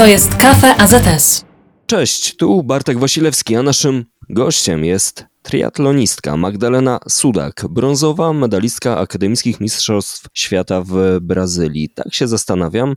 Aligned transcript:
To 0.00 0.06
jest 0.06 0.36
Kafe 0.36 0.76
AZS. 0.76 1.44
Cześć, 1.86 2.36
tu 2.36 2.62
Bartek 2.62 2.98
Wasilewski, 2.98 3.56
a 3.56 3.62
naszym 3.62 4.04
gościem 4.28 4.84
jest 4.84 5.26
triatlonistka 5.42 6.36
Magdalena 6.36 6.98
Sudak, 7.08 7.64
brązowa 7.70 8.32
medalistka 8.32 8.98
Akademickich 8.98 9.60
Mistrzostw 9.60 10.26
Świata 10.34 10.82
w 10.86 11.18
Brazylii. 11.20 11.88
Tak 11.88 12.14
się 12.14 12.28
zastanawiam, 12.28 12.94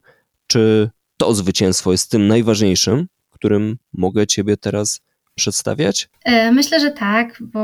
czy 0.48 0.90
to 1.18 1.34
zwycięstwo 1.34 1.92
jest 1.92 2.12
tym 2.12 2.28
najważniejszym, 2.28 3.08
którym 3.30 3.78
mogę 3.94 4.28
Ciebie 4.28 4.58
teraz 4.58 5.02
przedstawiać? 5.36 6.10
E, 6.26 6.52
myślę, 6.52 6.80
że 6.80 6.92
tak, 6.92 7.44
bo 7.54 7.60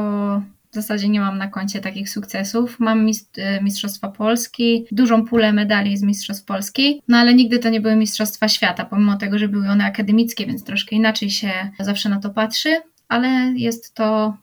w 0.72 0.76
zasadzie 0.76 1.10
nie 1.10 1.20
mam 1.20 1.38
na 1.38 1.48
koncie 1.48 1.82
takich 1.82 2.10
sukcesów. 2.10 2.80
Mam 2.80 3.08
e, 3.38 3.64
Mistrzostwa 3.64 4.08
Polski, 4.08 4.86
dużą 4.92 5.26
pulę 5.26 5.54
medali 5.54 5.98
z 5.98 6.04
Mistrzostw 6.04 6.46
Polski, 6.46 7.02
no 7.08 7.18
ale 7.18 7.34
nigdy 7.34 7.60
to 7.60 7.70
nie 7.70 7.82
były 7.82 7.96
Mistrzostwa 7.96 8.48
Świata, 8.48 8.86
pomimo 8.86 9.18
tego, 9.18 9.40
że 9.40 9.48
były 9.48 9.70
one 9.70 9.86
akademickie, 9.86 10.46
więc 10.46 10.64
troszkę 10.64 10.96
inaczej 10.96 11.30
się 11.30 11.52
zawsze 11.80 12.10
na 12.10 12.20
to 12.20 12.30
patrzy, 12.30 12.70
ale 13.08 13.28
jest 13.56 13.94
to 13.94 14.38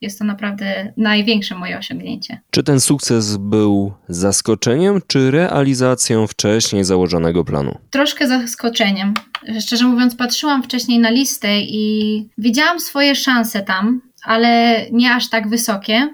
jest 0.00 0.18
to 0.18 0.24
naprawdę 0.24 0.92
największe 0.96 1.54
moje 1.54 1.78
osiągnięcie. 1.78 2.40
Czy 2.50 2.62
ten 2.62 2.80
sukces 2.80 3.36
był 3.36 3.92
zaskoczeniem, 4.08 5.00
czy 5.06 5.30
realizacją 5.30 6.26
wcześniej 6.26 6.84
założonego 6.84 7.44
planu? 7.44 7.78
Troszkę 7.90 8.28
zaskoczeniem. 8.28 9.14
Szczerze 9.60 9.84
mówiąc, 9.84 10.14
patrzyłam 10.14 10.62
wcześniej 10.62 10.98
na 10.98 11.10
listę 11.10 11.60
i 11.60 12.28
widziałam 12.38 12.80
swoje 12.80 13.14
szanse 13.14 13.62
tam, 13.62 14.00
ale 14.26 14.82
nie 14.92 15.14
aż 15.14 15.30
tak 15.30 15.48
wysokie. 15.48 16.08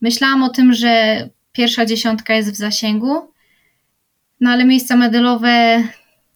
Myślałam 0.00 0.42
o 0.42 0.48
tym, 0.48 0.72
że 0.72 1.28
pierwsza 1.52 1.86
dziesiątka 1.86 2.34
jest 2.34 2.50
w 2.52 2.56
zasięgu, 2.56 3.32
no 4.40 4.50
ale 4.50 4.64
miejsca 4.64 4.96
medalowe 4.96 5.82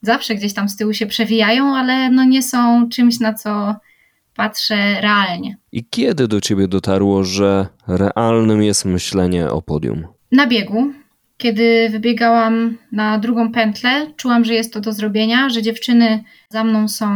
zawsze 0.02 0.34
gdzieś 0.34 0.54
tam 0.54 0.68
z 0.68 0.76
tyłu 0.76 0.92
się 0.92 1.06
przewijają, 1.06 1.76
ale 1.76 2.10
no 2.10 2.24
nie 2.24 2.42
są 2.42 2.88
czymś, 2.88 3.20
na 3.20 3.34
co 3.34 3.74
patrzę 4.36 5.00
realnie. 5.00 5.56
I 5.72 5.84
kiedy 5.84 6.28
do 6.28 6.40
ciebie 6.40 6.68
dotarło, 6.68 7.24
że 7.24 7.66
realnym 7.88 8.62
jest 8.62 8.84
myślenie 8.84 9.50
o 9.50 9.62
podium? 9.62 10.06
Na 10.32 10.46
biegu. 10.46 10.92
Kiedy 11.36 11.88
wybiegałam 11.90 12.78
na 12.92 13.18
drugą 13.18 13.52
pętlę, 13.52 14.06
czułam, 14.16 14.44
że 14.44 14.54
jest 14.54 14.72
to 14.72 14.80
do 14.80 14.92
zrobienia, 14.92 15.48
że 15.48 15.62
dziewczyny 15.62 16.24
za 16.48 16.64
mną 16.64 16.88
są 16.88 17.06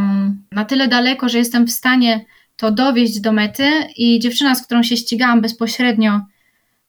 na 0.52 0.64
tyle 0.64 0.88
daleko, 0.88 1.28
że 1.28 1.38
jestem 1.38 1.66
w 1.66 1.72
stanie 1.72 2.24
to 2.58 2.70
dowieść 2.70 3.20
do 3.20 3.32
mety 3.32 3.70
i 3.96 4.18
dziewczyna, 4.18 4.54
z 4.54 4.66
którą 4.66 4.82
się 4.82 4.96
ścigałam 4.96 5.40
bezpośrednio, 5.40 6.20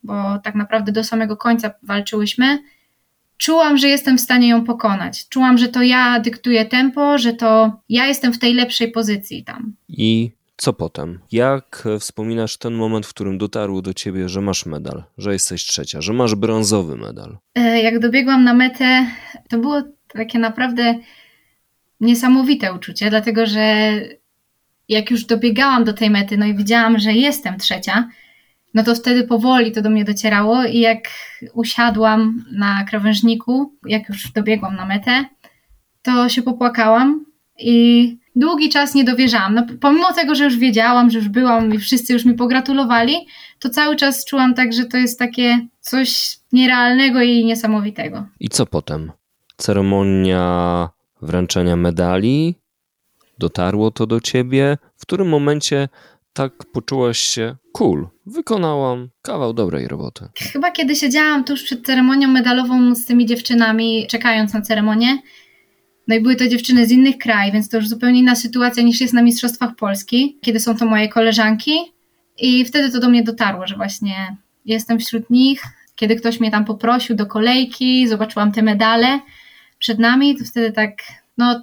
bo 0.04 0.40
tak 0.44 0.56
naprawdę 0.56 0.92
do 0.92 1.04
samego 1.04 1.38
końca 1.38 1.72
walczyłyśmy, 1.84 2.60
czułam, 3.38 3.78
że 3.78 3.88
jestem 3.88 4.18
w 4.18 4.22
stanie 4.22 4.50
ją 4.50 4.64
pokonać. 4.64 5.28
Czułam, 5.30 5.58
że 5.58 5.68
to 5.68 5.82
ja 5.82 6.20
dyktuję 6.20 6.66
tempo, 6.66 7.18
że 7.18 7.34
to 7.34 7.82
ja 7.90 8.06
jestem 8.06 8.34
w 8.34 8.40
tej 8.40 8.54
lepszej 8.54 8.92
pozycji 8.92 9.44
tam. 9.44 9.74
I 9.90 10.32
co 10.58 10.74
potem? 10.74 11.20
Jak 11.32 11.88
wspominasz 12.00 12.58
ten 12.58 12.74
moment, 12.74 13.06
w 13.06 13.14
którym 13.14 13.38
dotarło 13.38 13.82
do 13.82 13.94
ciebie, 13.94 14.30
że 14.30 14.42
masz 14.42 14.66
medal, 14.66 15.04
że 15.18 15.34
jesteś 15.34 15.66
trzecia, 15.66 16.02
że 16.02 16.14
masz 16.14 16.36
brązowy 16.36 16.96
medal? 16.96 17.38
E, 17.56 17.82
jak 17.82 18.00
dobiegłam 18.00 18.44
na 18.44 18.54
metę, 18.54 19.06
to 19.50 19.58
było 19.58 19.82
takie 20.08 20.40
naprawdę 20.40 20.96
niesamowite 22.00 22.74
uczucie, 22.74 23.10
dlatego 23.10 23.46
że 23.46 23.94
jak 24.90 25.12
już 25.12 25.26
dobiegałam 25.26 25.84
do 25.84 25.94
tej 25.94 26.10
mety, 26.10 26.38
no 26.38 26.46
i 26.46 26.56
widziałam, 26.56 27.00
że 27.00 27.14
jestem 27.14 27.60
trzecia, 27.60 28.10
no 28.74 28.84
to 28.84 28.96
wtedy 28.96 29.24
powoli 29.24 29.72
to 29.72 29.82
do 29.82 29.90
mnie 29.90 30.06
docierało 30.06 30.64
i 30.64 30.80
jak 30.80 31.00
usiadłam 31.54 32.46
na 32.52 32.84
krawężniku, 32.84 33.74
jak 33.86 34.10
już 34.10 34.32
dobiegłam 34.32 34.76
na 34.76 34.86
metę, 34.86 35.26
to 36.02 36.30
się 36.30 36.42
popłakałam 36.42 37.26
i 37.60 38.18
długi 38.36 38.70
czas 38.70 38.96
nie 38.96 39.04
dowierzałam. 39.04 39.54
No, 39.54 39.66
pomimo 39.82 40.14
tego, 40.14 40.36
że 40.36 40.44
już 40.44 40.58
wiedziałam, 40.58 41.10
że 41.10 41.20
już 41.20 41.30
byłam 41.30 41.74
i 41.74 41.78
wszyscy 41.78 42.14
już 42.14 42.26
mi 42.26 42.34
pogratulowali, 42.34 43.16
to 43.60 43.70
cały 43.70 43.96
czas 43.96 44.26
czułam 44.26 44.54
tak, 44.54 44.74
że 44.74 44.86
to 44.86 44.98
jest 44.98 45.20
takie 45.20 45.68
coś 45.80 46.38
nierealnego 46.52 47.22
i 47.22 47.46
niesamowitego. 47.46 48.26
I 48.40 48.50
co 48.50 48.66
potem? 48.66 49.12
Ceremonia 49.58 50.90
wręczenia 51.22 51.76
medali? 51.76 52.56
Dotarło 53.40 53.92
to 53.92 54.08
do 54.08 54.20
ciebie? 54.20 54.78
W 54.98 55.02
którym 55.02 55.30
momencie 55.30 55.90
tak 56.34 56.54
poczułaś 56.74 57.20
się 57.20 57.56
cool, 57.74 58.08
wykonałam 58.26 59.10
kawał 59.22 59.54
dobrej 59.54 59.88
roboty? 59.88 60.28
Chyba 60.52 60.72
kiedy 60.72 60.96
siedziałam 60.96 61.44
tuż 61.44 61.64
przed 61.64 61.86
ceremonią 61.86 62.28
medalową 62.28 62.96
z 62.96 63.06
tymi 63.06 63.26
dziewczynami, 63.26 64.08
czekając 64.10 64.54
na 64.54 64.62
ceremonię, 64.62 65.18
no 66.08 66.16
i 66.16 66.22
były 66.22 66.36
to 66.36 66.48
dziewczyny 66.48 66.86
z 66.86 66.92
innych 66.92 67.18
krajów, 67.18 67.54
więc 67.54 67.70
to 67.70 67.78
już 67.78 67.88
zupełnie 67.88 68.20
inna 68.20 68.36
sytuacja 68.36 68.84
niż 68.84 69.02
jest 69.02 69.14
na 69.14 69.22
Mistrzostwach 69.22 69.76
Polski, 69.76 70.38
kiedy 70.42 70.60
są 70.60 70.78
to 70.78 70.86
moje 70.86 71.10
koleżanki. 71.10 71.72
I 72.38 72.66
wtedy 72.66 72.92
to 72.92 73.00
do 73.00 73.10
mnie 73.10 73.24
dotarło, 73.24 73.68
że 73.68 73.76
właśnie 73.76 74.38
jestem 74.66 75.00
wśród 75.00 75.30
nich. 75.30 75.64
Kiedy 75.96 76.16
ktoś 76.16 76.40
mnie 76.40 76.52
tam 76.52 76.66
poprosił 76.66 77.16
do 77.16 77.26
kolejki, 77.26 78.08
zobaczyłam 78.08 78.52
te 78.52 78.62
medale 78.62 79.20
przed 79.80 80.00
nami, 80.00 80.38
to 80.38 80.46
wtedy 80.46 80.72
tak, 80.72 80.92
no, 81.38 81.62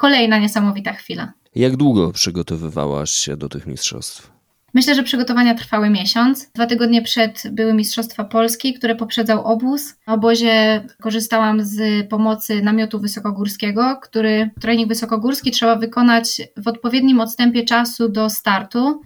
kolejna 0.00 0.38
niesamowita 0.38 0.92
chwila. 0.92 1.32
Jak 1.54 1.76
długo 1.76 2.12
przygotowywałaś 2.12 3.10
się 3.10 3.36
do 3.36 3.48
tych 3.48 3.66
mistrzostw? 3.66 4.30
Myślę, 4.74 4.94
że 4.94 5.02
przygotowania 5.02 5.54
trwały 5.54 5.90
miesiąc. 5.90 6.50
Dwa 6.54 6.66
tygodnie 6.66 7.02
przed 7.02 7.42
były 7.52 7.74
Mistrzostwa 7.74 8.24
Polski, 8.24 8.74
które 8.74 8.94
poprzedzał 8.94 9.44
obóz. 9.44 9.96
Na 10.06 10.14
obozie 10.14 10.84
korzystałam 11.02 11.64
z 11.64 12.08
pomocy 12.08 12.62
namiotu 12.62 13.00
wysokogórskiego, 13.00 13.98
który 14.02 14.50
trening 14.60 14.88
wysokogórski 14.88 15.50
trzeba 15.50 15.76
wykonać 15.76 16.42
w 16.56 16.68
odpowiednim 16.68 17.20
odstępie 17.20 17.64
czasu 17.64 18.08
do 18.08 18.30
startu. 18.30 19.00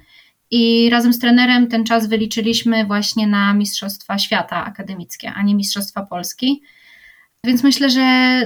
I 0.51 0.91
razem 0.91 1.13
z 1.13 1.19
trenerem 1.19 1.67
ten 1.69 1.85
czas 1.85 2.07
wyliczyliśmy 2.07 2.85
właśnie 2.85 3.27
na 3.27 3.55
Mistrzostwa 3.55 4.19
Świata 4.19 4.65
akademickie, 4.65 5.33
a 5.33 5.43
nie 5.43 5.55
Mistrzostwa 5.55 6.07
Polski. 6.07 6.63
Więc 7.45 7.63
myślę, 7.63 7.91
że 7.91 8.41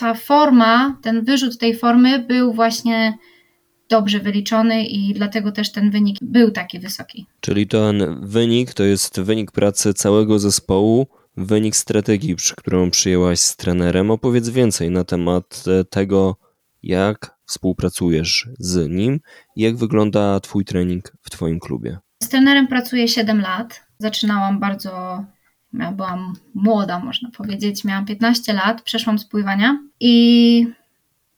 ta 0.00 0.14
forma, 0.14 0.98
ten 1.02 1.24
wyrzut 1.24 1.58
tej 1.58 1.76
formy 1.76 2.18
był 2.18 2.52
właśnie 2.52 3.18
dobrze 3.88 4.20
wyliczony 4.20 4.84
i 4.84 5.14
dlatego 5.14 5.52
też 5.52 5.72
ten 5.72 5.90
wynik 5.90 6.16
był 6.22 6.50
taki 6.50 6.78
wysoki. 6.78 7.26
Czyli 7.40 7.66
ten 7.66 8.20
wynik 8.22 8.74
to 8.74 8.82
jest 8.82 9.20
wynik 9.20 9.52
pracy 9.52 9.94
całego 9.94 10.38
zespołu, 10.38 11.06
wynik 11.36 11.76
strategii, 11.76 12.36
którą 12.56 12.90
przyjęłaś 12.90 13.40
z 13.40 13.56
trenerem. 13.56 14.10
Opowiedz 14.10 14.48
więcej 14.48 14.90
na 14.90 15.04
temat 15.04 15.64
tego, 15.90 16.36
jak 16.82 17.36
współpracujesz 17.46 18.48
z 18.58 18.90
nim 18.90 19.20
i 19.56 19.62
jak 19.62 19.76
wygląda 19.76 20.40
Twój 20.40 20.64
trening 20.64 21.12
w 21.22 21.30
Twoim 21.30 21.60
klubie. 21.60 21.98
Z 22.22 22.28
trenerem 22.28 22.68
pracuję 22.68 23.08
7 23.08 23.40
lat. 23.40 23.80
Zaczynałam 23.98 24.60
bardzo 24.60 25.24
ja 25.72 25.92
byłam 25.92 26.32
młoda, 26.54 26.98
można 26.98 27.30
powiedzieć, 27.30 27.84
miałam 27.84 28.06
15 28.06 28.52
lat, 28.52 28.82
przeszłam 28.82 29.18
z 29.18 29.24
pływania 29.24 29.78
i 30.00 30.66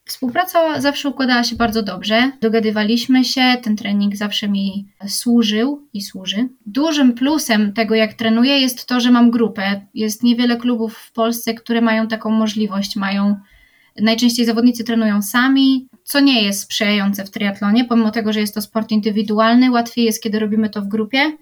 Współpraca 0.05 0.81
zawsze 0.81 1.09
układała 1.09 1.45
się 1.45 1.57
bardzo 1.57 1.83
dobrze. 1.83 2.33
Dogadywaliśmy 2.41 3.25
się, 3.25 3.43
ten 3.63 3.77
trening 3.77 4.17
zawsze 4.17 4.49
mi 4.49 4.89
służył 5.07 5.89
i 5.93 6.03
służy. 6.03 6.49
Dużym 6.67 7.13
plusem 7.13 7.73
tego, 7.73 7.95
jak 7.95 8.15
trenuję, 8.15 8.61
jest 8.61 8.87
to, 8.87 9.01
że 9.01 9.11
mam 9.11 9.31
grupę. 9.31 9.87
Jest 9.95 10.23
niewiele 10.23 10.57
klubów 10.57 10.95
w 10.95 11.13
Polsce, 11.13 11.55
które 11.55 11.81
mają 11.81 12.09
taką 12.09 12.31
możliwość. 12.31 12.97
Mają 12.97 13.37
najczęściej 14.01 14.47
zawodnicy 14.47 14.85
trenują 14.85 15.23
sami, 15.23 15.89
co 16.05 16.21
nie 16.21 16.43
jest 16.43 16.61
sprzyjające 16.61 17.25
w 17.25 17.31
triatlonie, 17.31 17.85
pomimo 17.85 18.11
tego, 18.11 18.33
że 18.33 18.41
jest 18.41 18.55
to 18.55 18.61
sport 18.61 18.91
indywidualny. 18.91 19.71
Łatwiej 19.71 20.05
jest, 20.05 20.23
kiedy 20.23 20.39
robimy 20.39 20.71
to 20.71 20.83
w 20.83 20.89
grupie. 20.89 21.37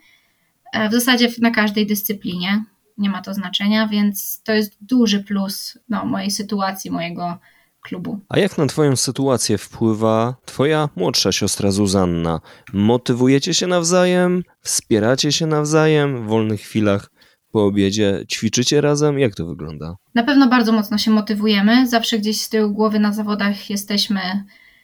E, 0.73 0.89
w 0.89 0.93
zasadzie 0.93 1.29
na 1.41 1.51
każdej 1.51 1.87
dyscyplinie 1.87 2.65
nie 3.01 3.11
ma 3.11 3.23
to 3.23 3.35
znaczenia, 3.35 3.89
więc 3.89 4.43
to 4.43 4.53
jest 4.53 4.77
duży 4.81 5.25
plus 5.25 5.79
no, 5.89 6.05
mojej 6.05 6.31
sytuacji, 6.31 6.91
mojego 6.91 7.39
klubu. 7.83 8.21
A 8.29 8.39
jak 8.39 8.59
na 8.59 8.67
Twoją 8.67 8.97
sytuację 8.97 9.59
wpływa 9.59 10.35
Twoja 10.45 10.89
młodsza 10.97 11.33
siostra 11.33 11.71
Zuzanna? 11.71 12.41
Motywujecie 12.73 13.55
się 13.55 13.67
nawzajem? 13.67 14.43
Wspieracie 14.61 15.33
się 15.33 15.47
nawzajem 15.47 16.25
w 16.25 16.27
wolnych 16.27 16.61
chwilach? 16.61 17.11
Po 17.53 17.65
obiedzie 17.65 18.25
ćwiczycie 18.33 18.81
razem? 18.81 19.19
Jak 19.19 19.35
to 19.35 19.47
wygląda? 19.47 19.97
Na 20.15 20.23
pewno 20.23 20.49
bardzo 20.49 20.73
mocno 20.73 20.99
się 20.99 21.11
motywujemy. 21.11 21.87
Zawsze 21.87 22.19
gdzieś 22.19 22.41
z 22.41 22.49
tyłu 22.49 22.73
głowy 22.73 22.99
na 22.99 23.13
zawodach 23.13 23.71
jesteśmy 23.71 24.21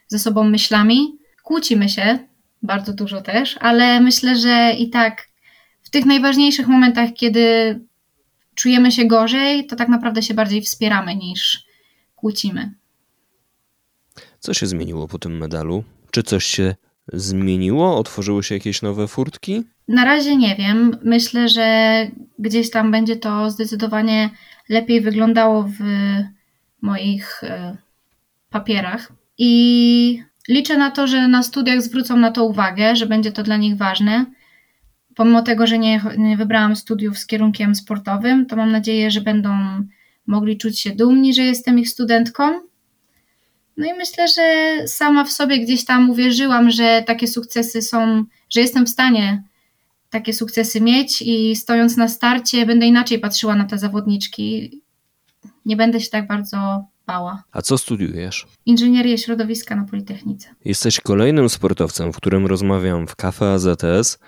ze 0.09 0.19
sobą 0.19 0.45
myślami. 0.45 1.19
Kłócimy 1.43 1.89
się 1.89 2.19
bardzo 2.63 2.93
dużo 2.93 3.21
też, 3.21 3.57
ale 3.61 4.01
myślę, 4.01 4.37
że 4.37 4.73
i 4.79 4.91
tak 4.91 5.29
w 5.83 5.91
tych 5.91 6.07
najważniejszych 6.07 6.69
momentach, 6.69 7.11
kiedy 7.15 7.81
czujemy 8.57 8.93
się 8.93 9.05
gorzej, 9.05 9.67
to 9.67 9.77
tak 9.77 9.89
naprawdę 9.89 10.23
się 10.23 10.35
bardziej 10.35 10.63
wspieramy 10.63 11.17
niż 11.17 11.65
kłócimy. 12.17 12.75
Co 14.41 14.55
się 14.55 14.67
zmieniło 14.67 15.09
po 15.09 15.19
tym 15.19 15.39
medalu? 15.39 15.85
Czy 16.11 16.23
coś 16.23 16.45
się 16.45 16.75
zmieniło? 17.13 17.99
Otworzyły 17.99 18.43
się 18.43 18.55
jakieś 18.55 18.83
nowe 18.83 19.09
furtki? 19.09 19.65
Na 19.89 20.05
razie 20.05 20.37
nie 20.37 20.57
wiem. 20.57 20.99
Myślę, 21.05 21.49
że 21.49 21.97
gdzieś 22.39 22.71
tam 22.71 22.91
będzie 22.91 23.17
to 23.17 23.51
zdecydowanie 23.51 24.31
lepiej 24.69 25.01
wyglądało 25.01 25.63
w 25.63 25.79
moich 26.83 27.45
e, 27.45 27.77
papierach. 28.51 29.13
I 29.39 30.23
liczę 30.49 30.77
na 30.77 30.91
to, 30.91 31.07
że 31.07 31.29
na 31.29 31.43
studiach 31.43 31.83
zwrócą 31.83 32.17
na 32.17 32.31
to 32.31 32.45
uwagę, 32.45 32.97
że 32.97 33.07
będzie 33.07 33.33
to 33.33 33.43
dla 33.43 33.57
nich 33.57 33.77
ważne. 33.77 34.27
Pomimo 35.17 35.43
tego, 35.43 35.67
że 35.67 35.79
nie, 35.79 36.01
nie 36.19 36.37
wybrałam 36.37 36.77
studiów 36.77 37.19
z 37.19 37.27
kierunkiem 37.27 37.75
sportowym, 37.75 38.47
to 38.47 38.57
mam 38.57 38.73
nadzieję, 38.73 39.11
że 39.11 39.21
będą 39.21 39.51
mogli 40.27 40.59
czuć 40.59 40.81
się 40.81 40.91
dumni, 40.91 41.35
że 41.35 41.43
jestem 41.43 41.79
ich 41.79 41.89
studentką. 41.89 42.61
No 43.77 43.87
i 43.87 43.95
myślę, 43.99 44.29
że 44.29 44.75
sama 44.89 45.25
w 45.25 45.33
sobie 45.33 45.61
gdzieś 45.61 45.85
tam 45.85 46.11
uwierzyłam, 46.11 46.71
że 46.71 47.03
takie 47.07 47.27
sukcesy 47.27 47.83
są, 47.83 48.25
że 48.51 48.61
jestem 48.61 48.87
w 48.87 48.89
stanie 48.89 49.43
takie 50.11 50.33
sukcesy 50.33 50.81
mieć 50.81 51.23
i 51.23 51.57
stojąc 51.57 51.97
na 51.97 52.09
starcie 52.09 52.67
będę 52.67 52.87
inaczej 52.87 53.19
patrzyła 53.19 53.55
na 53.55 53.65
te 53.65 53.79
zawodniczki. 53.79 54.81
Nie 55.67 55.77
będę 55.77 56.01
się 56.01 56.11
tak 56.11 56.27
bardzo 56.27 56.85
bała. 57.07 57.43
A 57.53 57.63
co 57.63 57.79
studiujesz? 57.79 58.47
Inżynierię 58.67 59.19
środowiska 59.19 59.77
na 59.77 59.85
Politechnice. 59.85 60.49
Jesteś 60.65 61.01
kolejnym 61.01 61.49
sportowcem, 61.49 62.13
w 62.13 62.17
którym 62.17 62.47
rozmawiam 62.47 63.07
w 63.07 63.17
Cafe 63.17 63.53
AZS, 63.53 64.19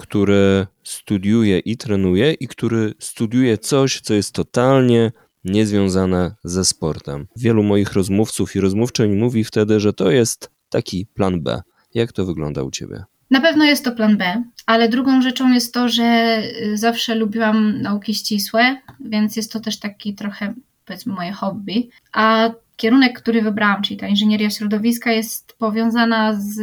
który 0.00 0.66
studiuje 0.82 1.58
i 1.58 1.76
trenuje 1.76 2.32
i 2.32 2.48
który 2.48 2.94
studiuje 2.98 3.58
coś, 3.58 4.00
co 4.00 4.14
jest 4.14 4.32
totalnie 4.34 5.12
niezwiązane 5.44 6.34
ze 6.44 6.64
sportem. 6.64 7.26
Wielu 7.36 7.62
moich 7.62 7.92
rozmówców 7.92 8.56
i 8.56 8.60
rozmówczyń 8.60 9.16
mówi 9.16 9.44
wtedy, 9.44 9.80
że 9.80 9.92
to 9.92 10.10
jest 10.10 10.50
taki 10.68 11.06
plan 11.14 11.42
B. 11.42 11.62
Jak 11.94 12.12
to 12.12 12.24
wygląda 12.24 12.62
u 12.62 12.70
ciebie? 12.70 13.04
Na 13.30 13.40
pewno 13.40 13.64
jest 13.64 13.84
to 13.84 13.92
plan 13.92 14.16
B, 14.16 14.44
ale 14.66 14.88
drugą 14.88 15.22
rzeczą 15.22 15.52
jest 15.52 15.74
to, 15.74 15.88
że 15.88 16.38
y, 16.62 16.76
zawsze 16.76 17.14
lubiłam 17.14 17.82
nauki 17.82 18.14
ścisłe, 18.14 18.76
więc 19.00 19.36
jest 19.36 19.52
to 19.52 19.60
też 19.60 19.78
taki 19.78 20.14
trochę, 20.14 20.54
powiedzmy, 20.84 21.12
moje 21.12 21.32
hobby. 21.32 21.88
A 22.12 22.50
kierunek, 22.76 23.20
który 23.22 23.42
wybrałam, 23.42 23.82
czyli 23.82 23.96
ta 23.96 24.06
inżynieria 24.06 24.50
środowiska, 24.50 25.12
jest 25.12 25.52
powiązana 25.58 26.34
z 26.34 26.58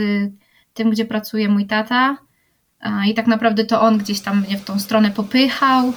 tym, 0.74 0.90
gdzie 0.90 1.06
pracuje 1.06 1.50
mój 1.50 1.66
tata. 1.66 2.18
I 3.08 3.14
tak 3.14 3.28
naprawdę 3.28 3.66
to 3.66 3.82
on 3.82 3.98
gdzieś 3.98 4.20
tam 4.20 4.42
mnie 4.42 4.58
w 4.58 4.64
tą 4.64 4.80
stronę 4.80 5.12
popychał, 5.12 5.94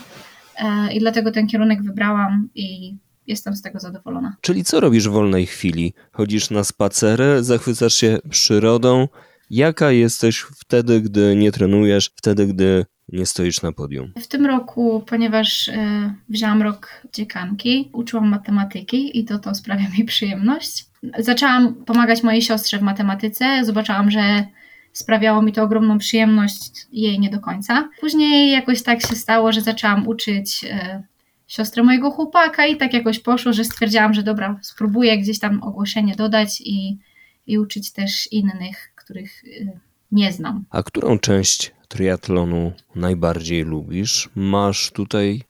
e, 0.57 0.93
i 0.93 1.01
dlatego 1.01 1.33
ten 1.33 1.47
kierunek 1.47 1.83
wybrałam 1.83 2.49
i 2.55 2.97
jestem 3.27 3.57
z 3.57 3.63
tego 3.63 3.81
zadowolona. 3.81 4.37
Czyli 4.41 4.65
co 4.65 4.81
robisz 4.81 5.09
w 5.09 5.13
wolnej 5.13 5.47
chwili? 5.47 5.95
Chodzisz 6.13 6.51
na 6.51 6.65
spacery, 6.65 7.45
zachwycasz 7.45 7.95
się 7.95 8.19
przyrodą, 8.31 9.09
Jaka 9.51 9.91
jesteś 9.91 10.41
wtedy, 10.41 11.01
gdy 11.01 11.37
nie 11.37 11.53
trenujesz, 11.53 12.11
wtedy, 12.17 12.47
gdy 12.47 12.87
nie 13.09 13.27
stoisz 13.27 13.63
na 13.63 13.73
podium? 13.73 14.13
W 14.19 14.27
tym 14.27 14.47
roku, 14.47 15.05
ponieważ 15.07 15.69
e, 15.69 16.15
wzięłam 16.29 16.63
rok 16.63 17.03
dziekanki, 17.13 17.91
uczyłam 17.93 18.29
matematyki 18.29 19.19
i 19.19 19.25
to 19.25 19.39
to 19.39 19.55
sprawia 19.55 19.89
mi 19.99 20.05
przyjemność. 20.05 20.87
Zaczęłam 21.19 21.75
pomagać 21.75 22.23
mojej 22.23 22.43
siostrze 22.43 22.79
w 22.79 22.83
matematyce, 22.83 23.65
zobaczyłam, 23.65 24.11
że 24.11 24.47
sprawiało 24.93 25.43
mi 25.43 25.53
to 25.53 25.63
ogromną 25.63 25.99
przyjemność, 25.99 26.87
jej 26.93 27.21
nie 27.21 27.31
do 27.31 27.41
końca. 27.41 27.89
Później 28.01 28.51
jakoś 28.51 28.83
tak 28.83 29.01
się 29.03 29.15
stało, 29.15 29.53
że 29.53 29.61
zaczęłam 29.61 30.09
uczyć 30.09 30.65
e, 30.65 31.03
siostrę 31.47 31.83
mojego 31.83 32.11
chłopaka 32.11 32.67
i 32.67 32.77
tak 32.77 32.95
jakoś 32.95 33.19
poszło, 33.19 33.53
że 33.53 33.65
stwierdziłam, 33.65 34.15
że 34.15 34.23
dobra, 34.23 34.59
spróbuję 34.63 35.19
gdzieś 35.19 35.39
tam 35.39 35.63
ogłoszenie 35.63 36.17
dodać 36.17 36.61
i, 36.61 36.99
i 37.47 37.59
uczyć 37.59 37.93
też 37.93 38.33
innych 38.33 38.91
których 39.11 39.45
y, 39.45 39.79
nie 40.13 40.33
znam. 40.33 40.65
A 40.71 40.83
którą 40.83 41.19
część 41.19 41.73
triatlonu 41.89 42.73
najbardziej 42.95 43.63
lubisz? 43.63 44.31
Masz 44.35 44.91
tutaj 44.91 45.43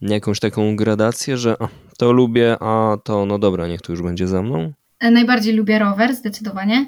jakąś 0.00 0.40
taką 0.40 0.76
gradację, 0.76 1.36
że 1.36 1.56
to 1.98 2.12
lubię, 2.12 2.56
a 2.60 2.96
to 3.04 3.26
no 3.26 3.38
dobra, 3.38 3.68
niech 3.68 3.80
to 3.82 3.92
już 3.92 4.02
będzie 4.02 4.28
za 4.28 4.42
mną? 4.42 4.72
E, 5.00 5.10
najbardziej 5.10 5.54
lubię 5.54 5.78
rower, 5.78 6.14
zdecydowanie, 6.14 6.86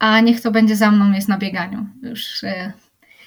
a 0.00 0.20
niech 0.20 0.40
to 0.40 0.50
będzie 0.50 0.76
za 0.76 0.90
mną 0.90 1.12
jest 1.12 1.28
na 1.28 1.38
bieganiu. 1.38 1.86
Już 2.02 2.44
e, 2.44 2.72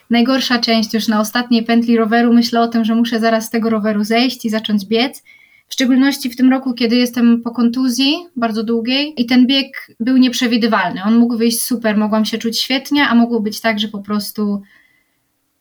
najgorsza 0.10 0.60
część, 0.60 0.94
już 0.94 1.08
na 1.08 1.20
ostatniej 1.20 1.64
pętli 1.64 1.98
roweru 1.98 2.34
myślę 2.34 2.62
o 2.62 2.68
tym, 2.68 2.86
że 2.86 2.96
muszę 2.96 3.20
zaraz 3.20 3.46
z 3.46 3.50
tego 3.50 3.70
roweru 3.70 4.04
zejść 4.04 4.46
i 4.46 4.50
zacząć 4.50 4.86
biec 4.86 5.24
w 5.68 5.74
szczególności 5.74 6.30
w 6.30 6.36
tym 6.36 6.50
roku, 6.50 6.74
kiedy 6.74 6.96
jestem 6.96 7.42
po 7.42 7.52
kontuzji 7.52 8.16
bardzo 8.36 8.64
długiej 8.64 9.22
i 9.22 9.26
ten 9.26 9.48
bieg 9.48 9.88
był 10.00 10.18
nieprzewidywalny. 10.18 11.04
On 11.04 11.16
mógł 11.16 11.38
wyjść 11.38 11.62
super, 11.62 11.98
mogłam 11.98 12.26
się 12.26 12.38
czuć 12.38 12.60
świetnie, 12.60 13.08
a 13.08 13.16
mogło 13.16 13.40
być 13.40 13.62
tak, 13.62 13.80
że 13.80 13.88
po 13.88 14.00
prostu 14.00 14.62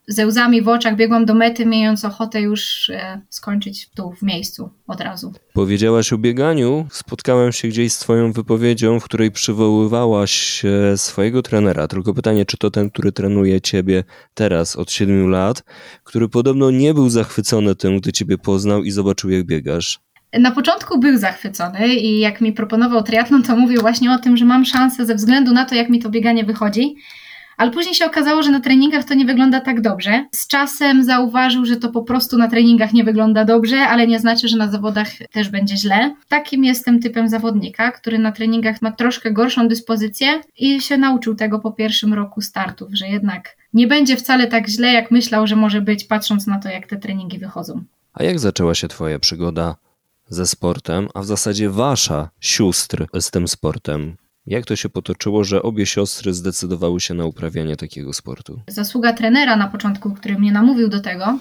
ze 0.09 0.27
łzami 0.27 0.63
w 0.63 0.69
oczach 0.69 0.97
biegłam 0.97 1.25
do 1.25 1.35
mety, 1.35 1.67
mając 1.67 2.05
ochotę 2.05 2.41
już 2.41 2.91
e, 2.91 3.21
skończyć 3.29 3.91
tu 3.91 4.13
w 4.13 4.23
miejscu 4.23 4.71
od 4.87 5.01
razu. 5.01 5.33
Powiedziałaś 5.53 6.13
o 6.13 6.19
bieganiu. 6.19 6.87
Spotkałem 6.91 7.53
się 7.53 7.69
gdzieś 7.69 7.93
z 7.93 7.99
Twoją 7.99 8.33
wypowiedzią, 8.33 9.01
w 9.01 9.05
której 9.05 9.31
przywoływałaś 9.31 10.63
swojego 10.97 11.43
trenera. 11.43 11.89
Tylko 11.89 12.15
pytanie, 12.15 12.47
czy 12.47 12.57
to 12.57 12.71
ten, 12.71 12.91
który 12.91 13.13
trenuje 13.13 13.61
Ciebie 13.61 14.05
teraz 14.35 14.77
od 14.77 14.93
7 14.93 15.31
lat, 15.31 15.63
który 16.05 16.29
podobno 16.29 16.71
nie 16.71 16.95
był 16.95 17.09
zachwycony 17.09 17.75
tym, 17.75 18.01
gdy 18.01 18.13
Ciebie 18.13 18.39
poznał 18.39 18.83
i 18.83 18.91
zobaczył, 18.91 19.31
jak 19.31 19.47
biegasz. 19.47 20.01
Na 20.39 20.51
początku 20.51 20.99
był 20.99 21.19
zachwycony 21.19 21.95
i 21.95 22.19
jak 22.19 22.41
mi 22.41 22.53
proponował 22.53 23.03
triatlon, 23.03 23.43
to 23.43 23.57
mówił 23.57 23.81
właśnie 23.81 24.13
o 24.13 24.19
tym, 24.19 24.37
że 24.37 24.45
mam 24.45 24.65
szansę 24.65 25.07
ze 25.07 25.15
względu 25.15 25.53
na 25.53 25.65
to, 25.65 25.75
jak 25.75 25.89
mi 25.89 25.99
to 25.99 26.11
bieganie 26.11 26.45
wychodzi 26.45 26.97
ale 27.63 27.71
później 27.71 27.95
się 27.95 28.07
okazało, 28.07 28.43
że 28.43 28.51
na 28.51 28.61
treningach 28.61 29.05
to 29.05 29.15
nie 29.15 29.25
wygląda 29.25 29.61
tak 29.61 29.81
dobrze. 29.81 30.25
Z 30.33 30.47
czasem 30.47 31.05
zauważył, 31.05 31.65
że 31.65 31.77
to 31.77 31.89
po 31.89 32.03
prostu 32.03 32.39
na 32.39 32.49
treningach 32.49 32.93
nie 32.93 33.05
wygląda 33.05 33.45
dobrze, 33.45 33.81
ale 33.81 34.07
nie 34.07 34.21
znaczy, 34.21 34.49
że 34.49 34.57
na 34.57 34.71
zawodach 34.71 35.09
też 35.33 35.49
będzie 35.49 35.77
źle. 35.77 36.15
Takim 36.29 36.65
jestem 36.65 37.01
typem 37.01 37.29
zawodnika, 37.29 37.93
który 37.93 38.19
na 38.19 38.33
treningach 38.33 38.83
ma 38.83 38.93
troszkę 38.93 39.33
gorszą 39.33 39.69
dyspozycję 39.69 40.41
i 40.57 40.81
się 40.81 40.99
nauczył 40.99 41.35
tego 41.35 41.59
po 41.59 41.73
pierwszym 41.73 42.15
roku 42.15 42.41
startów, 42.41 42.89
że 42.93 43.09
jednak 43.09 43.57
nie 43.75 43.87
będzie 43.87 44.17
wcale 44.17 44.47
tak 44.47 44.69
źle, 44.69 44.93
jak 44.93 45.11
myślał, 45.11 45.47
że 45.47 45.57
może 45.57 45.81
być, 45.81 46.05
patrząc 46.05 46.47
na 46.47 46.59
to, 46.59 46.69
jak 46.69 46.87
te 46.87 46.97
treningi 46.97 47.39
wychodzą. 47.39 47.85
A 48.15 48.23
jak 48.23 48.39
zaczęła 48.39 48.75
się 48.75 48.89
Twoja 48.89 49.19
przygoda 49.19 49.77
ze 50.29 50.47
sportem, 50.47 51.09
a 51.15 51.21
w 51.21 51.27
zasadzie 51.27 51.71
Wasza 51.71 52.31
sióstr 52.41 53.07
z 53.21 53.31
tym 53.31 53.49
sportem? 53.49 54.17
Jak 54.47 54.67
to 54.67 54.77
się 54.77 54.89
potoczyło, 54.89 55.45
że 55.45 55.63
obie 55.63 55.87
siostry 55.87 56.35
zdecydowały 56.35 57.01
się 57.01 57.15
na 57.15 57.25
uprawianie 57.25 57.77
takiego 57.77 58.13
sportu? 58.13 58.61
Zasługa 58.69 59.13
trenera 59.13 59.57
na 59.57 59.69
początku, 59.69 60.15
który 60.15 60.39
mnie 60.39 60.53
namówił 60.53 60.89
do 60.89 61.01
tego, 61.01 61.39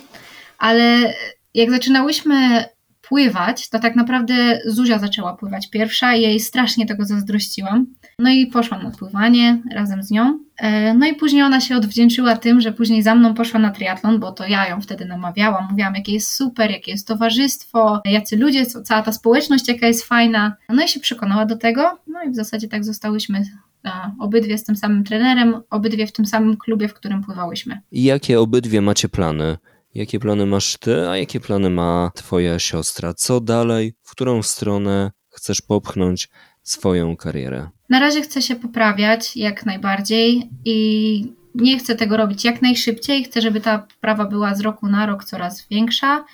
ale 0.58 1.14
jak 1.54 1.72
zaczynałyśmy 1.72 2.66
pływać, 3.02 3.70
to 3.70 3.80
tak 3.80 3.96
naprawdę 3.96 4.60
Zuzia 4.66 5.00
zaczęła 5.00 5.38
pływać 5.38 5.70
pierwsza 5.70 6.16
i 6.16 6.22
jej 6.22 6.40
strasznie 6.40 6.86
tego 6.86 7.06
zazdrościłam. 7.06 7.88
No 8.20 8.30
i 8.30 8.48
poszłam 8.48 8.84
na 8.84 8.92
pływanie 8.92 9.62
razem 9.72 10.04
z 10.04 10.12
nią. 10.12 10.40
E, 10.58 10.94
no 10.94 11.08
i 11.08 11.16
później 11.16 11.44
ona 11.44 11.62
się 11.62 11.76
odwdzięczyła 11.76 12.38
tym, 12.38 12.62
że 12.62 12.72
później 12.72 13.04
za 13.04 13.16
mną 13.16 13.34
poszła 13.34 13.60
na 13.60 13.72
triatlon, 13.72 14.20
bo 14.20 14.32
to 14.32 14.48
ja 14.48 14.68
ją 14.68 14.82
wtedy 14.82 15.06
namawiałam. 15.06 15.68
Mówiłam, 15.70 15.96
jakie 15.96 16.14
jest 16.14 16.34
super, 16.34 16.72
jakie 16.72 16.92
jest 16.92 17.08
towarzystwo, 17.08 18.02
jacy 18.06 18.38
ludzie, 18.38 18.66
cała 18.66 19.02
ta 19.02 19.12
społeczność, 19.12 19.68
jaka 19.68 19.88
jest 19.88 20.04
fajna. 20.04 20.56
No 20.70 20.84
i 20.84 20.88
się 20.88 21.00
przekonała 21.00 21.46
do 21.46 21.58
tego. 21.58 22.00
No 22.08 22.24
i 22.24 22.30
w 22.30 22.36
zasadzie 22.36 22.68
tak 22.68 22.84
zostałyśmy 22.84 23.44
obydwie 24.20 24.58
z 24.58 24.64
tym 24.64 24.76
samym 24.76 25.04
trenerem, 25.04 25.62
obydwie 25.70 26.08
w 26.08 26.12
tym 26.12 26.26
samym 26.26 26.58
klubie, 26.58 26.88
w 26.88 26.94
którym 26.94 27.24
pływałyśmy. 27.24 27.82
I 27.92 28.04
jakie 28.04 28.40
obydwie 28.40 28.82
macie 28.82 29.10
plany? 29.10 29.58
Jakie 29.96 30.20
plany 30.20 30.46
masz 30.46 30.78
ty, 30.78 31.10
a 31.10 31.18
jakie 31.18 31.40
plany 31.40 31.70
ma 31.70 32.12
twoja 32.16 32.60
siostra? 32.60 33.14
Co 33.14 33.42
dalej? 33.42 33.94
W 34.04 34.12
którą 34.12 34.44
stronę 34.44 35.12
chcesz 35.30 35.62
popchnąć 35.62 36.30
swoją 36.64 37.16
karierę? 37.16 37.70
Na 37.90 38.00
razie 38.00 38.22
chcę 38.22 38.42
się 38.42 38.56
poprawiać 38.56 39.38
jak 39.38 39.66
najbardziej 39.66 40.50
i 40.66 41.34
nie 41.56 41.80
chcę 41.80 41.96
tego 41.96 42.18
robić 42.18 42.46
jak 42.46 42.62
najszybciej. 42.62 43.24
Chcę, 43.24 43.42
żeby 43.42 43.62
ta 43.62 43.80
poprawa 43.80 44.26
była 44.26 44.56
z 44.56 44.62
roku 44.62 44.88
na 44.88 45.06
rok 45.06 45.24
coraz 45.24 45.68
większa, 45.68 46.26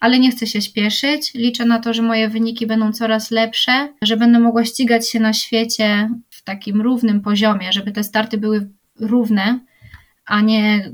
ale 0.00 0.18
nie 0.18 0.30
chcę 0.30 0.46
się 0.46 0.62
śpieszyć. 0.62 1.34
Liczę 1.34 1.64
na 1.64 1.78
to, 1.78 1.94
że 1.94 2.02
moje 2.02 2.28
wyniki 2.28 2.66
będą 2.66 2.92
coraz 2.92 3.30
lepsze, 3.30 3.94
że 4.02 4.16
będę 4.16 4.38
mogła 4.38 4.64
ścigać 4.64 5.10
się 5.10 5.20
na 5.20 5.32
świecie 5.32 6.10
w 6.30 6.42
takim 6.42 6.80
równym 6.80 7.20
poziomie, 7.20 7.72
żeby 7.72 7.92
te 7.92 8.04
starty 8.04 8.38
były 8.38 8.68
równe, 9.00 9.60
a 10.26 10.40
nie 10.40 10.92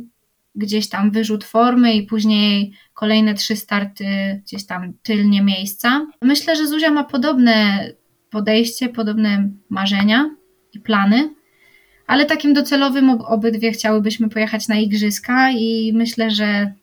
gdzieś 0.55 0.89
tam 0.89 1.11
wyrzut 1.11 1.45
formy 1.45 1.95
i 1.95 2.03
później 2.03 2.73
kolejne 2.95 3.35
trzy 3.35 3.57
starty 3.57 4.05
gdzieś 4.45 4.67
tam 4.67 4.93
tylnie 5.03 5.43
miejsca. 5.43 6.07
Myślę, 6.23 6.57
że 6.57 6.67
Zuzia 6.67 6.91
ma 6.91 7.05
podobne 7.05 7.89
podejście, 8.31 8.89
podobne 8.89 9.51
marzenia 9.69 10.37
i 10.73 10.81
plany, 10.81 11.35
ale 12.07 12.27
takim 12.27 12.55
docelowym 12.55 13.11
obydwie 13.11 13.73
chciałybyśmy 13.73 14.29
pojechać 14.29 14.69
na 14.69 14.77
igrzyska 14.77 15.51
i 15.51 15.93
myślę, 15.95 16.31
że 16.31 16.75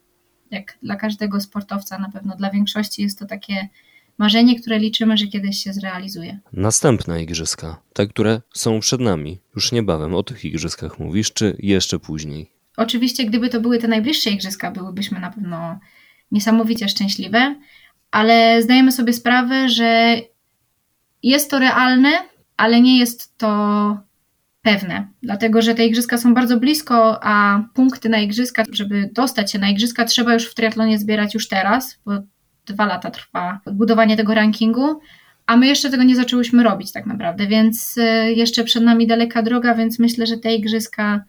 jak 0.51 0.77
dla 0.83 0.95
każdego 0.95 1.41
sportowca, 1.41 1.99
na 1.99 2.09
pewno 2.09 2.35
dla 2.35 2.51
większości 2.51 3.01
jest 3.01 3.19
to 3.19 3.25
takie 3.25 3.69
marzenie, 4.17 4.59
które 4.59 4.79
liczymy, 4.79 5.17
że 5.17 5.27
kiedyś 5.27 5.63
się 5.63 5.73
zrealizuje. 5.73 6.39
Następne 6.53 7.23
igrzyska, 7.23 7.81
te, 7.93 8.07
które 8.07 8.41
są 8.53 8.79
przed 8.79 9.01
nami, 9.01 9.39
już 9.55 9.71
niebawem 9.71 10.15
o 10.15 10.23
tych 10.23 10.45
igrzyskach 10.45 10.99
mówisz, 10.99 11.33
czy 11.33 11.55
jeszcze 11.59 11.99
później? 11.99 12.58
Oczywiście, 12.79 13.25
gdyby 13.25 13.49
to 13.49 13.61
były 13.61 13.77
te 13.79 13.87
najbliższe 13.87 14.29
igrzyska, 14.29 14.71
byłybyśmy 14.71 15.19
na 15.19 15.31
pewno 15.31 15.79
niesamowicie 16.31 16.89
szczęśliwe, 16.89 17.55
ale 18.11 18.61
zdajemy 18.61 18.91
sobie 18.91 19.13
sprawę, 19.13 19.69
że 19.69 20.15
jest 21.23 21.51
to 21.51 21.59
realne, 21.59 22.09
ale 22.57 22.81
nie 22.81 22.99
jest 22.99 23.37
to 23.37 23.97
pewne, 24.61 25.07
dlatego 25.23 25.61
że 25.61 25.75
te 25.75 25.85
igrzyska 25.85 26.17
są 26.17 26.33
bardzo 26.33 26.59
blisko, 26.59 27.23
a 27.23 27.63
punkty 27.73 28.09
na 28.09 28.19
igrzyska, 28.19 28.63
żeby 28.71 29.09
dostać 29.13 29.51
się 29.51 29.59
na 29.59 29.69
igrzyska, 29.69 30.05
trzeba 30.05 30.33
już 30.33 30.45
w 30.45 30.55
triatlonie 30.55 30.99
zbierać 30.99 31.33
już 31.33 31.47
teraz, 31.47 31.99
bo 32.05 32.11
dwa 32.65 32.85
lata 32.85 33.11
trwa 33.11 33.59
odbudowanie 33.65 34.17
tego 34.17 34.33
rankingu, 34.33 34.99
a 35.45 35.57
my 35.57 35.67
jeszcze 35.67 35.89
tego 35.89 36.03
nie 36.03 36.15
zaczęłyśmy 36.15 36.63
robić 36.63 36.91
tak 36.91 37.05
naprawdę, 37.05 37.47
więc 37.47 37.97
y, 37.97 38.33
jeszcze 38.33 38.63
przed 38.63 38.83
nami 38.83 39.07
daleka 39.07 39.41
droga, 39.41 39.75
więc 39.75 39.99
myślę, 39.99 40.27
że 40.27 40.37
te 40.37 40.55
igrzyska 40.55 41.23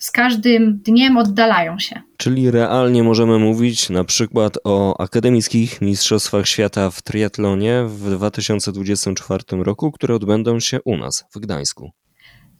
z 0.00 0.10
każdym 0.10 0.78
dniem 0.78 1.16
oddalają 1.16 1.78
się. 1.78 2.02
Czyli 2.16 2.50
realnie 2.50 3.02
możemy 3.02 3.38
mówić 3.38 3.90
na 3.90 4.04
przykład 4.04 4.58
o 4.64 5.00
akademickich 5.00 5.80
mistrzostwach 5.80 6.46
świata 6.46 6.90
w 6.90 7.02
triatlonie 7.02 7.84
w 7.86 8.10
2024 8.10 9.44
roku, 9.50 9.92
które 9.92 10.14
odbędą 10.14 10.60
się 10.60 10.82
u 10.84 10.96
nas 10.96 11.24
w 11.34 11.38
Gdańsku. 11.38 11.90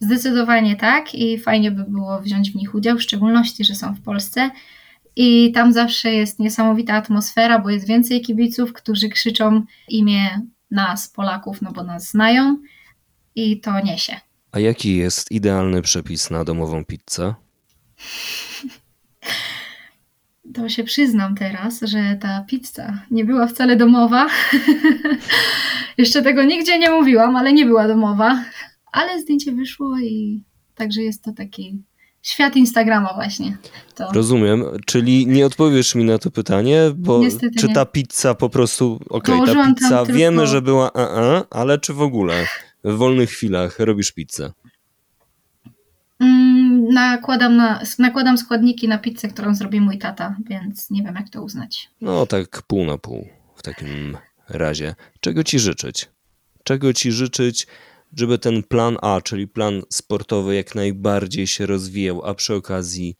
Zdecydowanie 0.00 0.76
tak 0.76 1.14
i 1.14 1.38
fajnie 1.38 1.70
by 1.70 1.84
było 1.88 2.20
wziąć 2.20 2.52
w 2.52 2.54
nich 2.54 2.74
udział, 2.74 2.96
w 2.96 3.02
szczególności, 3.02 3.64
że 3.64 3.74
są 3.74 3.94
w 3.94 4.00
Polsce. 4.00 4.50
I 5.16 5.52
tam 5.52 5.72
zawsze 5.72 6.12
jest 6.12 6.38
niesamowita 6.38 6.94
atmosfera, 6.94 7.58
bo 7.58 7.70
jest 7.70 7.86
więcej 7.86 8.20
kibiców, 8.20 8.72
którzy 8.72 9.08
krzyczą 9.08 9.62
imię 9.88 10.40
nas, 10.70 11.08
Polaków, 11.08 11.62
no 11.62 11.72
bo 11.72 11.82
nas 11.82 12.10
znają 12.10 12.58
i 13.34 13.60
to 13.60 13.80
niesie. 13.80 14.20
A 14.52 14.58
jaki 14.60 14.96
jest 14.96 15.30
idealny 15.32 15.82
przepis 15.82 16.30
na 16.30 16.44
domową 16.44 16.84
pizzę? 16.84 17.34
To 20.54 20.68
się 20.68 20.84
przyznam 20.84 21.34
teraz, 21.34 21.80
że 21.80 22.18
ta 22.20 22.44
pizza 22.48 22.98
nie 23.10 23.24
była 23.24 23.46
wcale 23.46 23.76
domowa. 23.76 24.26
Jeszcze 25.98 26.22
tego 26.22 26.44
nigdzie 26.44 26.78
nie 26.78 26.90
mówiłam, 26.90 27.36
ale 27.36 27.52
nie 27.52 27.66
była 27.66 27.88
domowa. 27.88 28.44
Ale 28.92 29.20
zdjęcie 29.20 29.52
wyszło 29.52 29.98
i 29.98 30.44
także 30.74 31.02
jest 31.02 31.24
to 31.24 31.32
taki 31.32 31.82
świat 32.22 32.56
Instagrama 32.56 33.14
właśnie. 33.14 33.56
To 33.94 34.12
Rozumiem, 34.12 34.64
czyli 34.86 35.26
nie 35.26 35.46
odpowiesz 35.46 35.94
mi 35.94 36.04
na 36.04 36.18
to 36.18 36.30
pytanie, 36.30 36.80
bo 36.96 37.18
Niestety 37.18 37.58
czy 37.58 37.68
nie. 37.68 37.74
ta 37.74 37.86
pizza 37.86 38.34
po 38.34 38.50
prostu, 38.50 39.00
okej, 39.10 39.20
ta 39.20 39.32
Położyłam 39.32 39.66
tam 39.66 39.74
pizza 39.74 40.04
tylko- 40.04 40.18
wiemy, 40.18 40.46
że 40.46 40.62
była 40.62 40.90
a, 40.94 41.44
ale 41.50 41.78
czy 41.78 41.94
w 41.94 42.02
ogóle 42.02 42.46
w 42.84 42.96
wolnych 42.96 43.30
chwilach 43.30 43.78
robisz 43.78 44.12
pizzę? 44.12 44.52
mm, 46.20 46.88
nakładam, 46.88 47.56
na, 47.56 47.82
nakładam 47.98 48.38
składniki 48.38 48.88
na 48.88 48.98
pizzę, 48.98 49.28
którą 49.28 49.54
zrobi 49.54 49.80
mój 49.80 49.98
tata, 49.98 50.36
więc 50.46 50.90
nie 50.90 51.02
wiem 51.02 51.14
jak 51.14 51.30
to 51.30 51.42
uznać. 51.42 51.90
No 52.00 52.26
tak 52.26 52.62
pół 52.62 52.84
na 52.84 52.98
pół 52.98 53.28
w 53.56 53.62
takim 53.62 54.16
razie. 54.48 54.94
Czego 55.20 55.44
ci 55.44 55.58
życzyć? 55.58 56.08
Czego 56.64 56.92
ci 56.92 57.12
życzyć, 57.12 57.66
żeby 58.16 58.38
ten 58.38 58.62
plan 58.62 58.96
A, 59.02 59.20
czyli 59.20 59.48
plan 59.48 59.82
sportowy 59.88 60.54
jak 60.54 60.74
najbardziej 60.74 61.46
się 61.46 61.66
rozwijał, 61.66 62.24
a 62.24 62.34
przy 62.34 62.54
okazji 62.54 63.16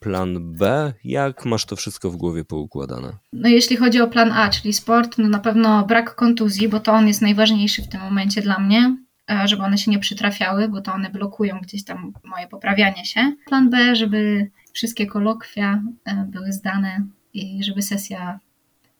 plan 0.00 0.52
B, 0.52 0.92
jak 1.04 1.44
masz 1.44 1.64
to 1.64 1.76
wszystko 1.76 2.10
w 2.10 2.16
głowie 2.16 2.44
poukładane? 2.44 3.12
No 3.32 3.48
jeśli 3.48 3.76
chodzi 3.76 4.00
o 4.00 4.08
plan 4.08 4.32
A, 4.32 4.50
czyli 4.50 4.72
sport, 4.72 5.18
no 5.18 5.28
na 5.28 5.38
pewno 5.38 5.86
brak 5.86 6.14
kontuzji, 6.14 6.68
bo 6.68 6.80
to 6.80 6.92
on 6.92 7.08
jest 7.08 7.22
najważniejszy 7.22 7.82
w 7.82 7.88
tym 7.88 8.00
momencie 8.00 8.42
dla 8.42 8.58
mnie, 8.58 8.96
e, 9.30 9.48
żeby 9.48 9.62
one 9.62 9.78
się 9.78 9.90
nie 9.90 9.98
przytrafiały, 9.98 10.68
bo 10.68 10.80
to 10.80 10.92
one 10.92 11.10
blokują 11.10 11.60
gdzieś 11.62 11.84
tam 11.84 12.12
moje 12.24 12.46
poprawianie 12.46 13.04
się. 13.04 13.32
Plan 13.46 13.70
B, 13.70 13.96
żeby 13.96 14.50
wszystkie 14.72 15.06
kolokwia 15.06 15.82
e, 16.04 16.26
były 16.30 16.52
zdane 16.52 17.06
i 17.34 17.64
żeby 17.64 17.82
sesja 17.82 18.40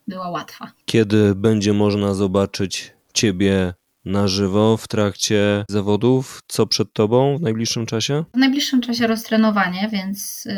była 0.09 0.31
łatwa. 0.31 0.73
Kiedy 0.85 1.35
będzie 1.35 1.73
można 1.73 2.14
zobaczyć 2.14 2.95
ciebie 3.14 3.75
na 4.08 4.28
żywo 4.28 4.76
w 4.76 4.88
trakcie 4.88 5.64
zawodów? 5.68 6.42
Co 6.48 6.66
przed 6.66 6.92
tobą 6.92 7.38
w 7.38 7.42
najbliższym 7.42 7.86
czasie? 7.86 8.24
W 8.34 8.38
najbliższym 8.38 8.80
czasie 8.80 9.06
roztrenowanie, 9.06 9.88
więc 9.92 10.46
y, 10.46 10.54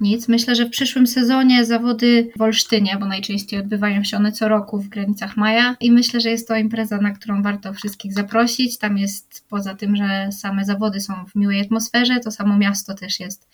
nic. 0.00 0.28
Myślę, 0.28 0.54
że 0.54 0.66
w 0.66 0.70
przyszłym 0.70 1.06
sezonie 1.06 1.64
zawody 1.64 2.32
w 2.36 2.42
Olsztynie, 2.42 2.96
bo 3.00 3.06
najczęściej 3.06 3.60
odbywają 3.60 4.04
się 4.04 4.16
one 4.16 4.32
co 4.32 4.48
roku 4.48 4.78
w 4.78 4.88
granicach 4.88 5.36
maja 5.36 5.76
i 5.80 5.92
myślę, 5.92 6.20
że 6.20 6.30
jest 6.30 6.48
to 6.48 6.56
impreza, 6.56 6.98
na 6.98 7.10
którą 7.10 7.42
warto 7.42 7.72
wszystkich 7.72 8.12
zaprosić. 8.12 8.78
Tam 8.78 8.98
jest, 8.98 9.46
poza 9.48 9.74
tym, 9.74 9.96
że 9.96 10.28
same 10.32 10.64
zawody 10.64 11.00
są 11.00 11.26
w 11.26 11.34
miłej 11.34 11.60
atmosferze, 11.60 12.20
to 12.20 12.30
samo 12.30 12.58
miasto 12.58 12.94
też 12.94 13.20
jest 13.20 13.48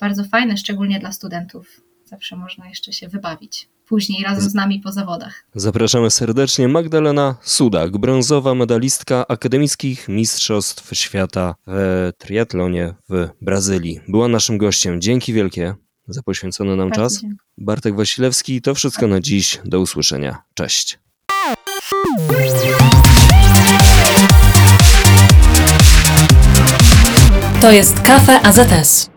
bardzo 0.00 0.24
fajne, 0.24 0.56
szczególnie 0.56 1.00
dla 1.00 1.12
studentów. 1.12 1.80
Zawsze 2.04 2.36
można 2.36 2.68
jeszcze 2.68 2.92
się 2.92 3.08
wybawić. 3.08 3.68
Później 3.88 4.22
razem 4.24 4.50
z 4.50 4.54
nami 4.54 4.80
po 4.80 4.92
zawodach. 4.92 5.44
Zapraszamy 5.54 6.10
serdecznie 6.10 6.68
Magdalena 6.68 7.36
Sudak, 7.42 7.98
brązowa 7.98 8.54
medalistka 8.54 9.26
akademickich 9.28 10.08
mistrzostw 10.08 10.90
świata 10.96 11.54
w 11.66 12.10
triatlonie 12.18 12.94
w 13.08 13.28
Brazylii. 13.42 14.00
Była 14.08 14.28
naszym 14.28 14.58
gościem. 14.58 15.00
Dzięki 15.00 15.32
wielkie 15.32 15.74
za 16.08 16.22
poświęcony 16.22 16.76
nam 16.76 16.88
Bardzo 16.88 17.02
czas. 17.02 17.12
dziękuję. 17.12 17.36
Bartek 17.58 17.96
Wasilewski, 17.96 18.62
to 18.62 18.74
wszystko 18.74 19.06
na 19.06 19.20
dziś. 19.20 19.60
Do 19.64 19.80
usłyszenia. 19.80 20.42
Cześć. 20.54 20.98
To 27.60 27.72
jest 27.72 28.00
Kafe 28.00 28.40
AZS. 28.42 29.10